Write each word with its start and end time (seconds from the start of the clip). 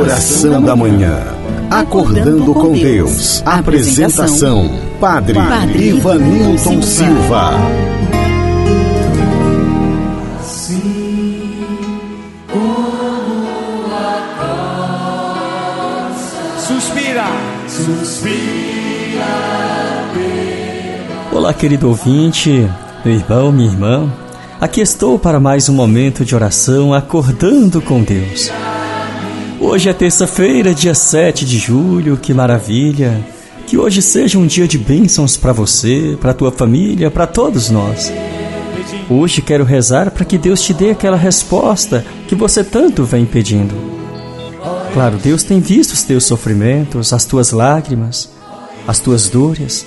Oração 0.00 0.62
da 0.62 0.74
Manhã. 0.74 1.14
Acordando 1.70 2.54
com 2.54 2.72
Deus. 2.72 3.42
Apresentação: 3.44 4.70
Padre, 4.98 5.34
Padre 5.34 5.88
Ivanilton 5.90 6.80
Silva. 6.80 7.52
Suspira, 16.66 17.26
suspira. 17.68 19.26
Olá, 21.30 21.52
querido 21.52 21.88
ouvinte, 21.88 22.66
meu 23.04 23.14
irmão, 23.14 23.52
minha 23.52 23.70
irmã. 23.70 24.10
Aqui 24.58 24.80
estou 24.80 25.18
para 25.18 25.38
mais 25.38 25.68
um 25.68 25.74
momento 25.74 26.24
de 26.24 26.34
oração 26.34 26.94
acordando 26.94 27.82
com 27.82 28.02
Deus. 28.02 28.50
Hoje 29.62 29.90
é 29.90 29.92
terça-feira, 29.92 30.74
dia 30.74 30.94
7 30.94 31.44
de 31.44 31.58
julho, 31.58 32.16
que 32.16 32.32
maravilha! 32.32 33.22
Que 33.66 33.76
hoje 33.76 34.00
seja 34.00 34.38
um 34.38 34.46
dia 34.46 34.66
de 34.66 34.78
bênçãos 34.78 35.36
para 35.36 35.52
você, 35.52 36.16
para 36.18 36.32
tua 36.32 36.50
família, 36.50 37.10
para 37.10 37.26
todos 37.26 37.68
nós. 37.68 38.10
Hoje 39.08 39.42
quero 39.42 39.62
rezar 39.62 40.12
para 40.12 40.24
que 40.24 40.38
Deus 40.38 40.62
te 40.62 40.72
dê 40.72 40.92
aquela 40.92 41.16
resposta 41.16 42.02
que 42.26 42.34
você 42.34 42.64
tanto 42.64 43.04
vem 43.04 43.26
pedindo. 43.26 43.74
Claro, 44.94 45.18
Deus 45.18 45.42
tem 45.42 45.60
visto 45.60 45.92
os 45.92 46.04
teus 46.04 46.24
sofrimentos, 46.24 47.12
as 47.12 47.26
tuas 47.26 47.50
lágrimas, 47.50 48.30
as 48.88 48.98
tuas 48.98 49.28
dores, 49.28 49.84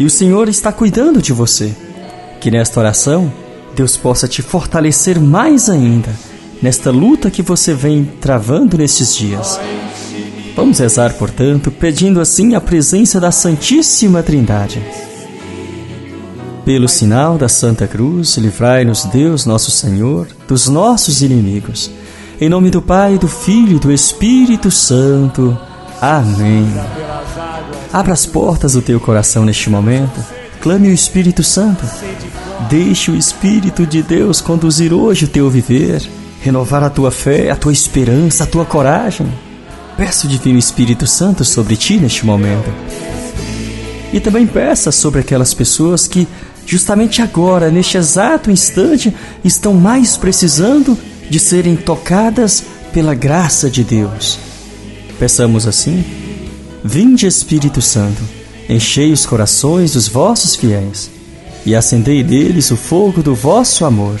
e 0.00 0.04
o 0.04 0.10
Senhor 0.10 0.48
está 0.48 0.72
cuidando 0.72 1.22
de 1.22 1.32
você. 1.32 1.72
Que 2.40 2.50
nesta 2.50 2.80
oração 2.80 3.32
Deus 3.72 3.96
possa 3.96 4.26
te 4.26 4.42
fortalecer 4.42 5.20
mais 5.20 5.70
ainda 5.70 6.10
nesta 6.62 6.90
luta 6.90 7.30
que 7.30 7.42
você 7.42 7.74
vem 7.74 8.04
travando 8.20 8.78
nestes 8.78 9.14
dias. 9.14 9.58
Vamos 10.56 10.78
rezar, 10.78 11.12
portanto, 11.14 11.70
pedindo 11.70 12.20
assim 12.20 12.54
a 12.54 12.60
presença 12.60 13.20
da 13.20 13.30
Santíssima 13.30 14.22
Trindade. 14.22 14.82
Pelo 16.64 16.88
sinal 16.88 17.38
da 17.38 17.48
Santa 17.48 17.86
Cruz, 17.86 18.36
livrai-nos 18.38 19.04
Deus, 19.04 19.46
nosso 19.46 19.70
Senhor, 19.70 20.26
dos 20.48 20.66
nossos 20.66 21.22
inimigos. 21.22 21.90
Em 22.40 22.48
nome 22.48 22.70
do 22.70 22.82
Pai, 22.82 23.18
do 23.18 23.28
Filho 23.28 23.76
e 23.76 23.78
do 23.78 23.92
Espírito 23.92 24.70
Santo. 24.70 25.56
Amém. 26.00 26.66
Abra 27.92 28.12
as 28.12 28.26
portas 28.26 28.72
do 28.72 28.82
teu 28.82 28.98
coração 28.98 29.44
neste 29.44 29.70
momento. 29.70 30.20
Clame 30.60 30.88
o 30.88 30.92
Espírito 30.92 31.42
Santo. 31.42 31.84
Deixe 32.68 33.10
o 33.10 33.16
Espírito 33.16 33.86
de 33.86 34.02
Deus 34.02 34.40
conduzir 34.40 34.92
hoje 34.92 35.26
o 35.26 35.28
teu 35.28 35.48
viver, 35.48 36.02
renovar 36.40 36.82
a 36.82 36.90
tua 36.90 37.10
fé, 37.10 37.50
a 37.50 37.56
tua 37.56 37.72
esperança, 37.72 38.44
a 38.44 38.46
tua 38.46 38.64
coragem. 38.64 39.26
Peça 39.96 40.26
o 40.26 40.30
Divino 40.30 40.58
Espírito 40.58 41.06
Santo 41.06 41.44
sobre 41.44 41.76
ti 41.76 41.96
neste 41.96 42.24
momento. 42.24 42.70
E 44.12 44.20
também 44.20 44.46
peça 44.46 44.92
sobre 44.92 45.20
aquelas 45.20 45.52
pessoas 45.54 46.06
que, 46.06 46.28
justamente 46.66 47.22
agora, 47.22 47.70
neste 47.70 47.96
exato 47.96 48.50
instante, 48.50 49.14
estão 49.44 49.74
mais 49.74 50.16
precisando 50.16 50.96
de 51.28 51.40
serem 51.40 51.76
tocadas 51.76 52.64
pela 52.92 53.14
graça 53.14 53.68
de 53.68 53.82
Deus. 53.82 54.38
Peçamos 55.18 55.66
assim: 55.66 56.04
Vinde, 56.84 57.26
Espírito 57.26 57.82
Santo, 57.82 58.22
enchei 58.68 59.12
os 59.12 59.26
corações 59.26 59.92
dos 59.92 60.08
vossos 60.08 60.54
fiéis 60.54 61.10
e 61.64 61.74
acendei 61.74 62.22
neles 62.22 62.70
o 62.70 62.76
fogo 62.76 63.22
do 63.22 63.34
vosso 63.34 63.84
amor. 63.84 64.20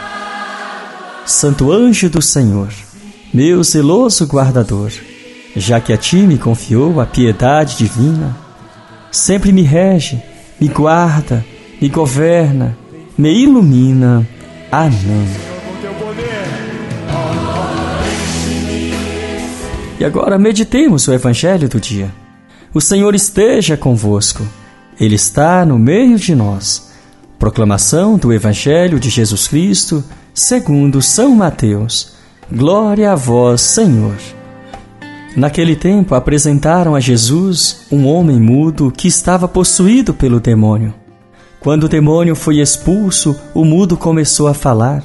Santo 1.25 1.71
anjo 1.71 2.09
do 2.09 2.21
Senhor, 2.21 2.69
meu 3.33 3.63
zeloso 3.63 4.25
guardador, 4.25 4.91
já 5.55 5.79
que 5.79 5.93
a 5.93 5.97
ti 5.97 6.17
me 6.17 6.37
confiou 6.37 6.99
a 6.99 7.05
piedade 7.05 7.77
divina, 7.77 8.35
sempre 9.11 9.51
me 9.51 9.61
rege, 9.61 10.21
me 10.59 10.67
guarda, 10.67 11.45
me 11.81 11.89
governa, 11.89 12.77
me 13.17 13.31
ilumina. 13.31 14.27
Amém. 14.71 15.27
E 19.99 20.03
agora 20.03 20.39
meditemos 20.39 21.07
o 21.07 21.13
Evangelho 21.13 21.69
do 21.69 21.79
dia. 21.79 22.11
O 22.73 22.81
Senhor 22.81 23.13
esteja 23.13 23.77
convosco, 23.77 24.43
Ele 24.99 25.15
está 25.15 25.63
no 25.63 25.77
meio 25.77 26.17
de 26.17 26.33
nós. 26.33 26.91
Proclamação 27.37 28.17
do 28.17 28.33
Evangelho 28.33 28.99
de 28.99 29.09
Jesus 29.09 29.47
Cristo, 29.47 30.03
segundo 30.33 31.01
São 31.01 31.35
Mateus. 31.35 32.13
Glória 32.51 33.11
a 33.11 33.15
vós, 33.15 33.61
Senhor. 33.61 34.15
Naquele 35.35 35.75
tempo 35.75 36.15
apresentaram 36.15 36.93
a 36.95 36.99
Jesus 36.99 37.85
um 37.91 38.05
homem 38.05 38.39
mudo 38.39 38.91
que 38.91 39.07
estava 39.07 39.47
possuído 39.47 40.13
pelo 40.13 40.39
demônio. 40.39 40.93
Quando 41.59 41.85
o 41.85 41.89
demônio 41.89 42.35
foi 42.35 42.59
expulso, 42.59 43.39
o 43.53 43.63
mudo 43.63 43.95
começou 43.95 44.47
a 44.47 44.53
falar. 44.53 45.03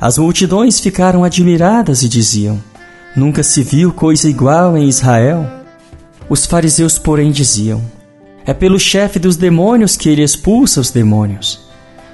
As 0.00 0.18
multidões 0.18 0.80
ficaram 0.80 1.24
admiradas 1.24 2.02
e 2.02 2.08
diziam: 2.08 2.62
Nunca 3.16 3.42
se 3.42 3.62
viu 3.62 3.92
coisa 3.92 4.28
igual 4.28 4.76
em 4.76 4.88
Israel. 4.88 5.46
Os 6.28 6.44
fariseus, 6.44 6.98
porém, 6.98 7.30
diziam: 7.30 7.82
é 8.48 8.54
pelo 8.54 8.80
chefe 8.80 9.18
dos 9.18 9.36
demônios 9.36 9.94
que 9.94 10.08
ele 10.08 10.22
expulsa 10.22 10.80
os 10.80 10.90
demônios. 10.90 11.67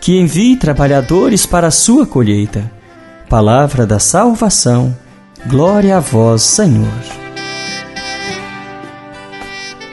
que 0.00 0.18
envie 0.18 0.56
trabalhadores 0.56 1.46
para 1.46 1.68
a 1.68 1.70
sua 1.70 2.06
colheita. 2.06 2.70
Palavra 3.28 3.86
da 3.86 3.98
salvação. 3.98 4.96
Glória 5.46 5.96
a 5.96 6.00
vós, 6.00 6.42
Senhor. 6.42 6.88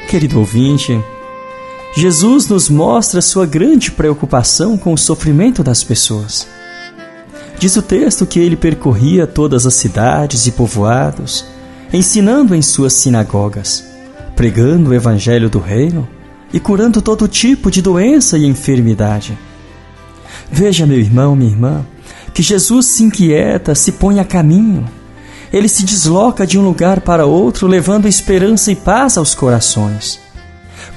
Querido 0.09 0.39
ouvinte, 0.39 0.99
Jesus 1.95 2.47
nos 2.47 2.69
mostra 2.69 3.21
sua 3.21 3.45
grande 3.45 3.91
preocupação 3.91 4.77
com 4.77 4.93
o 4.93 4.97
sofrimento 4.97 5.63
das 5.63 5.83
pessoas. 5.83 6.47
Diz 7.57 7.75
o 7.75 7.81
texto 7.81 8.25
que 8.25 8.39
ele 8.39 8.55
percorria 8.55 9.25
todas 9.25 9.65
as 9.65 9.73
cidades 9.73 10.45
e 10.45 10.51
povoados, 10.51 11.45
ensinando 11.91 12.53
em 12.53 12.61
suas 12.61 12.93
sinagogas 12.93 13.95
pregando 14.35 14.89
o 14.89 14.93
evangelho 14.93 15.49
do 15.49 15.59
reino 15.59 16.07
e 16.53 16.59
curando 16.59 17.01
todo 17.01 17.27
tipo 17.27 17.71
de 17.71 17.81
doença 17.81 18.37
e 18.37 18.45
enfermidade. 18.45 19.37
Veja, 20.51 20.85
meu 20.85 20.99
irmão, 20.99 21.35
minha 21.35 21.51
irmã, 21.51 21.85
que 22.33 22.41
Jesus 22.41 22.87
se 22.87 23.03
inquieta, 23.03 23.73
se 23.75 23.93
põe 23.93 24.19
a 24.19 24.25
caminho. 24.25 24.85
Ele 25.51 25.69
se 25.69 25.85
desloca 25.85 26.45
de 26.45 26.57
um 26.59 26.63
lugar 26.63 27.01
para 27.01 27.25
outro, 27.25 27.67
levando 27.67 28.07
esperança 28.07 28.71
e 28.71 28.75
paz 28.75 29.17
aos 29.17 29.33
corações. 29.33 30.19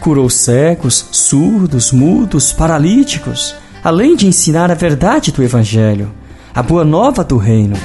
Curou 0.01 0.29
cegos, 0.29 1.07
surdos, 1.13 1.93
mudos, 1.93 2.53
paralíticos, 2.53 3.55
além 3.85 4.17
de 4.17 4.27
ensinar 4.27 4.71
a 4.71 4.75
verdade 4.75 5.31
do 5.31 5.43
Evangelho, 5.43 6.13
a 6.55 6.63
boa 6.63 6.85
nova 6.85 7.23
do 7.23 7.37
Reino. 7.37 7.77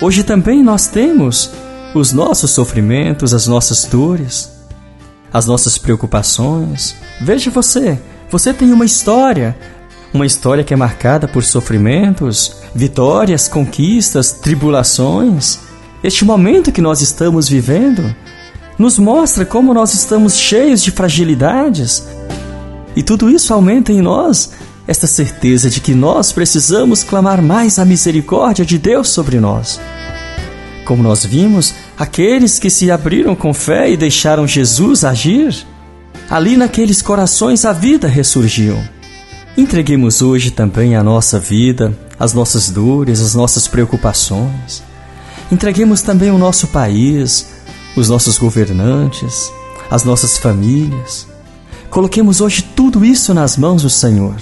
Hoje 0.00 0.22
também 0.22 0.62
nós 0.62 0.86
temos 0.86 1.50
os 1.94 2.12
nossos 2.12 2.50
sofrimentos, 2.50 3.32
as 3.32 3.46
nossas 3.46 3.84
dores, 3.84 4.50
as 5.32 5.46
nossas 5.46 5.78
preocupações. 5.78 6.94
Veja 7.20 7.50
você, 7.50 7.98
você 8.30 8.52
tem 8.52 8.72
uma 8.72 8.84
história, 8.84 9.56
uma 10.16 10.26
história 10.26 10.64
que 10.64 10.74
é 10.74 10.76
marcada 10.76 11.28
por 11.28 11.44
sofrimentos, 11.44 12.56
vitórias, 12.74 13.46
conquistas, 13.46 14.32
tribulações. 14.32 15.60
Este 16.02 16.24
momento 16.24 16.72
que 16.72 16.80
nós 16.80 17.00
estamos 17.00 17.48
vivendo 17.48 18.14
nos 18.78 18.98
mostra 18.98 19.44
como 19.44 19.72
nós 19.72 19.94
estamos 19.94 20.36
cheios 20.36 20.82
de 20.82 20.90
fragilidades. 20.90 22.06
E 22.96 23.02
tudo 23.02 23.30
isso 23.30 23.54
aumenta 23.54 23.92
em 23.92 24.00
nós 24.00 24.52
esta 24.86 25.06
certeza 25.06 25.68
de 25.68 25.80
que 25.80 25.94
nós 25.94 26.32
precisamos 26.32 27.02
clamar 27.02 27.42
mais 27.42 27.78
a 27.78 27.84
misericórdia 27.84 28.64
de 28.64 28.78
Deus 28.78 29.08
sobre 29.08 29.38
nós. 29.38 29.80
Como 30.84 31.02
nós 31.02 31.24
vimos, 31.24 31.74
aqueles 31.98 32.58
que 32.58 32.70
se 32.70 32.90
abriram 32.90 33.34
com 33.34 33.52
fé 33.52 33.90
e 33.90 33.96
deixaram 33.96 34.46
Jesus 34.46 35.04
agir, 35.04 35.66
ali 36.30 36.56
naqueles 36.56 37.02
corações 37.02 37.64
a 37.64 37.72
vida 37.72 38.06
ressurgiu. 38.06 38.78
Entreguemos 39.56 40.20
hoje 40.20 40.50
também 40.50 40.96
a 40.96 41.02
nossa 41.02 41.38
vida, 41.38 41.96
as 42.18 42.34
nossas 42.34 42.68
dores, 42.68 43.22
as 43.22 43.34
nossas 43.34 43.66
preocupações. 43.66 44.82
Entreguemos 45.50 46.02
também 46.02 46.30
o 46.30 46.36
nosso 46.36 46.66
país, 46.66 47.46
os 47.96 48.10
nossos 48.10 48.36
governantes, 48.36 49.50
as 49.90 50.04
nossas 50.04 50.36
famílias. 50.36 51.26
Coloquemos 51.88 52.42
hoje 52.42 52.60
tudo 52.76 53.02
isso 53.02 53.32
nas 53.32 53.56
mãos 53.56 53.80
do 53.80 53.88
Senhor. 53.88 54.36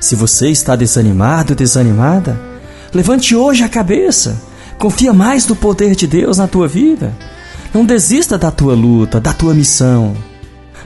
Se 0.00 0.16
você 0.16 0.48
está 0.48 0.74
desanimado, 0.74 1.54
desanimada, 1.54 2.36
levante 2.92 3.36
hoje 3.36 3.62
a 3.62 3.68
cabeça. 3.68 4.42
Confia 4.76 5.12
mais 5.12 5.46
no 5.46 5.54
poder 5.54 5.94
de 5.94 6.08
Deus 6.08 6.38
na 6.38 6.48
tua 6.48 6.66
vida. 6.66 7.14
Não 7.72 7.86
desista 7.86 8.36
da 8.36 8.50
tua 8.50 8.74
luta, 8.74 9.20
da 9.20 9.32
tua 9.32 9.54
missão. 9.54 10.16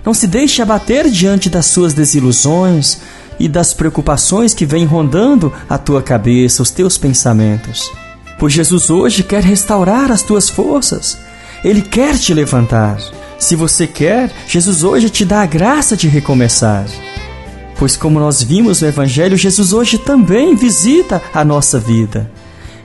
Não 0.04 0.12
se 0.12 0.26
deixe 0.26 0.60
abater 0.60 1.08
diante 1.08 1.48
das 1.48 1.64
suas 1.64 1.94
desilusões 1.94 3.00
e 3.38 3.48
das 3.48 3.74
preocupações 3.74 4.54
que 4.54 4.66
vêm 4.66 4.84
rondando 4.84 5.52
a 5.68 5.78
tua 5.78 6.02
cabeça, 6.02 6.62
os 6.62 6.70
teus 6.70 6.96
pensamentos. 6.96 7.90
Pois 8.38 8.52
Jesus 8.52 8.90
hoje 8.90 9.22
quer 9.22 9.42
restaurar 9.42 10.10
as 10.10 10.22
tuas 10.22 10.48
forças. 10.48 11.18
Ele 11.64 11.82
quer 11.82 12.18
te 12.18 12.34
levantar. 12.34 12.98
Se 13.38 13.56
você 13.56 13.86
quer, 13.86 14.30
Jesus 14.46 14.84
hoje 14.84 15.10
te 15.10 15.24
dá 15.24 15.42
a 15.42 15.46
graça 15.46 15.96
de 15.96 16.08
recomeçar. 16.08 16.86
Pois, 17.78 17.96
como 17.96 18.18
nós 18.18 18.42
vimos 18.42 18.80
no 18.80 18.88
Evangelho, 18.88 19.36
Jesus 19.36 19.72
hoje 19.72 19.98
também 19.98 20.54
visita 20.54 21.22
a 21.34 21.44
nossa 21.44 21.78
vida. 21.78 22.30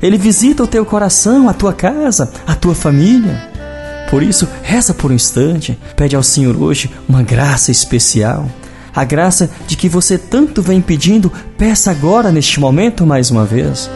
Ele 0.02 0.18
visita 0.18 0.64
o 0.64 0.68
teu 0.68 0.86
coração, 0.86 1.48
a 1.48 1.54
tua 1.54 1.72
casa, 1.72 2.32
a 2.46 2.56
tua 2.56 2.76
família. 2.76 3.50
Por 4.10 4.22
isso, 4.22 4.48
reza 4.62 4.94
por 4.94 5.12
um 5.12 5.16
instante, 5.16 5.80
pede 5.96 6.16
ao 6.16 6.24
Senhor 6.24 6.62
hoje 6.62 6.92
uma 7.08 7.24
graça 7.24 7.72
especial. 7.72 8.50
A 8.94 9.06
graça 9.06 9.50
de 9.68 9.78
que 9.78 9.88
você 9.88 10.18
tanto 10.18 10.62
vem 10.62 10.82
pedindo, 10.82 11.32
peça 11.58 11.92
agora 11.92 12.32
neste 12.32 12.60
momento 12.60 13.06
mais 13.06 13.32
uma 13.32 13.46
vez. 13.46 13.90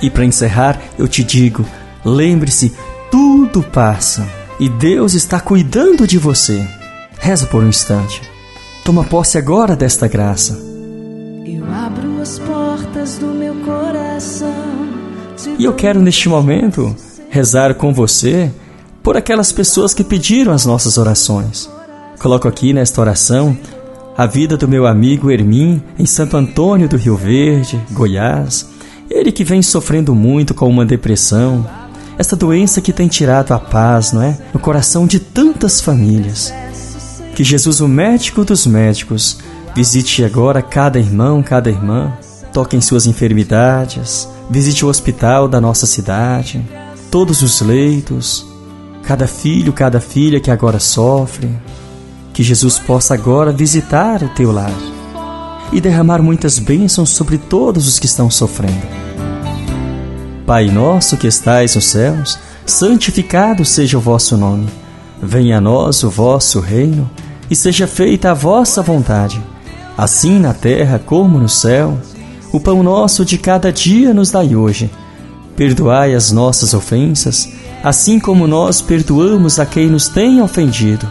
E 0.00 0.10
para 0.10 0.24
encerrar, 0.24 0.80
eu 0.98 1.06
te 1.06 1.22
digo: 1.22 1.64
lembre-se, 2.04 2.72
tudo 3.10 3.62
passa 3.62 4.26
e 4.58 4.68
Deus 4.68 5.14
está 5.14 5.38
cuidando 5.38 6.06
de 6.06 6.18
você. 6.18 6.66
Reza 7.18 7.46
por 7.46 7.62
um 7.62 7.68
instante. 7.68 8.22
Toma 8.84 9.04
posse 9.04 9.38
agora 9.38 9.76
desta 9.76 10.08
graça. 10.08 10.58
Eu 11.46 11.64
abro 11.72 12.20
as 12.20 12.40
portas 12.40 13.18
do 13.18 13.26
meu 13.26 13.54
coração. 13.56 14.52
E 15.58 15.64
eu 15.64 15.72
quero 15.72 16.00
neste 16.00 16.28
momento 16.28 16.94
rezar 17.30 17.74
com 17.74 17.94
você 17.94 18.50
por 19.02 19.16
aquelas 19.16 19.52
pessoas 19.52 19.94
que 19.94 20.02
pediram 20.02 20.52
as 20.52 20.66
nossas 20.66 20.98
orações. 20.98 21.70
Coloco 22.18 22.48
aqui 22.48 22.72
nesta 22.72 23.00
oração 23.00 23.56
a 24.16 24.26
vida 24.26 24.56
do 24.56 24.68
meu 24.68 24.86
amigo 24.86 25.30
Hermim 25.30 25.82
em 25.98 26.04
Santo 26.04 26.36
Antônio 26.36 26.88
do 26.88 26.96
Rio 26.96 27.16
Verde, 27.16 27.80
Goiás. 27.92 28.68
Ele 29.10 29.32
que 29.32 29.44
vem 29.44 29.62
sofrendo 29.62 30.14
muito 30.14 30.54
com 30.54 30.68
uma 30.68 30.84
depressão, 30.84 31.66
essa 32.18 32.36
doença 32.36 32.80
que 32.80 32.92
tem 32.92 33.08
tirado 33.08 33.52
a 33.52 33.58
paz, 33.58 34.12
não 34.12 34.22
é? 34.22 34.38
No 34.52 34.60
coração 34.60 35.06
de 35.06 35.18
tantas 35.18 35.80
famílias. 35.80 36.52
Que 37.34 37.42
Jesus, 37.42 37.80
o 37.80 37.88
médico 37.88 38.44
dos 38.44 38.66
médicos, 38.66 39.38
visite 39.74 40.22
agora 40.24 40.60
cada 40.60 40.98
irmão, 40.98 41.42
cada 41.42 41.70
irmã, 41.70 42.12
toque 42.52 42.76
em 42.76 42.80
suas 42.80 43.06
enfermidades, 43.06 44.28
visite 44.50 44.84
o 44.84 44.88
hospital 44.88 45.48
da 45.48 45.60
nossa 45.60 45.86
cidade, 45.86 46.62
todos 47.10 47.40
os 47.40 47.62
leitos, 47.62 48.46
cada 49.02 49.26
filho, 49.26 49.72
cada 49.72 50.00
filha 50.00 50.40
que 50.40 50.50
agora 50.50 50.78
sofre. 50.78 51.48
Que 52.32 52.42
Jesus 52.42 52.78
possa 52.78 53.14
agora 53.14 53.52
visitar 53.52 54.22
o 54.22 54.28
teu 54.30 54.50
lar 54.52 54.72
e 55.72 55.80
derramar 55.80 56.22
muitas 56.22 56.58
bênçãos 56.58 57.10
sobre 57.10 57.38
todos 57.38 57.88
os 57.88 57.98
que 57.98 58.06
estão 58.06 58.30
sofrendo. 58.30 58.86
Pai 60.46 60.66
nosso 60.70 61.16
que 61.16 61.26
estais 61.26 61.74
nos 61.74 61.86
céus, 61.86 62.38
santificado 62.66 63.64
seja 63.64 63.96
o 63.96 64.00
vosso 64.00 64.36
nome. 64.36 64.68
Venha 65.22 65.58
a 65.58 65.60
nós 65.60 66.02
o 66.02 66.10
vosso 66.10 66.60
reino 66.60 67.08
e 67.50 67.56
seja 67.56 67.86
feita 67.86 68.30
a 68.30 68.34
vossa 68.34 68.82
vontade, 68.82 69.42
assim 69.96 70.38
na 70.38 70.52
terra 70.52 70.98
como 70.98 71.38
no 71.38 71.48
céu. 71.48 71.98
O 72.52 72.60
pão 72.60 72.82
nosso 72.82 73.24
de 73.24 73.38
cada 73.38 73.72
dia 73.72 74.12
nos 74.12 74.30
dai 74.30 74.54
hoje. 74.54 74.90
Perdoai 75.56 76.14
as 76.14 76.32
nossas 76.32 76.74
ofensas, 76.74 77.48
assim 77.82 78.18
como 78.18 78.46
nós 78.46 78.80
perdoamos 78.80 79.58
a 79.58 79.64
quem 79.64 79.86
nos 79.86 80.08
tem 80.08 80.42
ofendido. 80.42 81.10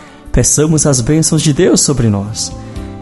peçamos 0.31 0.85
as 0.85 1.01
bênçãos 1.01 1.41
de 1.41 1.53
Deus 1.53 1.81
sobre 1.81 2.09
nós 2.09 2.51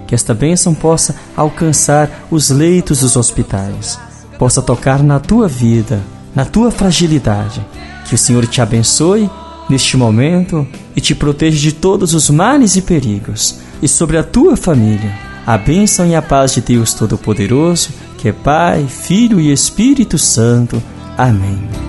que 0.09 0.15
esta 0.15 0.33
bênção 0.33 0.73
possa 0.73 1.15
alcançar 1.37 2.25
os 2.31 2.49
leitos 2.49 3.01
dos 3.01 3.15
hospitais, 3.15 3.99
possa 4.39 4.59
tocar 4.59 5.03
na 5.03 5.19
tua 5.19 5.47
vida, 5.47 6.01
na 6.33 6.45
tua 6.45 6.71
fragilidade. 6.71 7.63
Que 8.07 8.15
o 8.15 8.17
Senhor 8.17 8.47
te 8.47 8.59
abençoe 8.59 9.29
neste 9.69 9.95
momento 9.95 10.67
e 10.95 10.99
te 10.99 11.13
proteja 11.13 11.59
de 11.59 11.73
todos 11.73 12.15
os 12.15 12.27
males 12.31 12.75
e 12.75 12.81
perigos, 12.81 13.59
e 13.83 13.87
sobre 13.87 14.17
a 14.17 14.23
tua 14.23 14.57
família. 14.57 15.15
A 15.45 15.59
bênção 15.59 16.07
e 16.07 16.15
a 16.15 16.23
paz 16.23 16.55
de 16.55 16.61
Deus 16.61 16.91
Todo-Poderoso, 16.91 17.89
que 18.17 18.29
é 18.29 18.33
Pai, 18.33 18.87
Filho 18.87 19.39
e 19.39 19.51
Espírito 19.51 20.17
Santo. 20.17 20.81
Amém. 21.15 21.88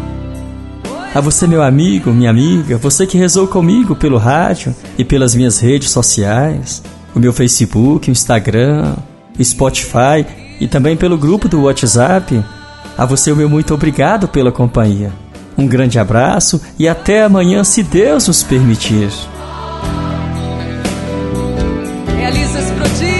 A 1.12 1.20
você, 1.20 1.44
meu 1.44 1.60
amigo, 1.60 2.12
minha 2.12 2.30
amiga, 2.30 2.78
você 2.78 3.04
que 3.04 3.18
rezou 3.18 3.48
comigo 3.48 3.96
pelo 3.96 4.16
rádio 4.16 4.72
e 4.96 5.04
pelas 5.04 5.34
minhas 5.34 5.58
redes 5.58 5.90
sociais, 5.90 6.80
o 7.12 7.18
meu 7.18 7.32
Facebook, 7.32 8.08
o 8.08 8.12
Instagram, 8.12 8.94
Spotify 9.42 10.24
e 10.60 10.68
também 10.68 10.96
pelo 10.96 11.18
grupo 11.18 11.48
do 11.48 11.62
WhatsApp. 11.62 12.40
A 12.96 13.04
você 13.04 13.32
o 13.32 13.36
meu 13.36 13.50
muito 13.50 13.74
obrigado 13.74 14.28
pela 14.28 14.52
companhia. 14.52 15.12
Um 15.58 15.66
grande 15.66 15.98
abraço 15.98 16.60
e 16.78 16.88
até 16.88 17.24
amanhã, 17.24 17.64
se 17.64 17.82
Deus 17.82 18.28
nos 18.28 18.44
permitir. 18.44 19.10
Realizas 22.16 22.70
prodígios. 22.70 23.19